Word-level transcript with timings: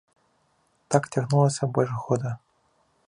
Так 0.95 1.03
цягнулася 1.15 1.69
больш 1.77 1.91
года. 2.07 2.31